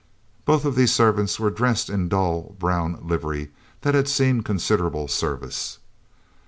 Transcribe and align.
Both 0.45 0.65
of 0.65 0.73
these 0.73 0.91
servants 0.91 1.39
were 1.39 1.51
dressed 1.51 1.87
in 1.87 2.09
dull 2.09 2.55
brown 2.57 3.05
livery 3.07 3.51
that 3.81 3.93
had 3.93 4.07
seen 4.07 4.41
considerable 4.41 5.07
service. 5.07 5.77